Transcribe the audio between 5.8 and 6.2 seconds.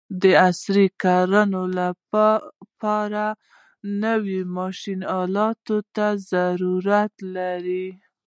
ته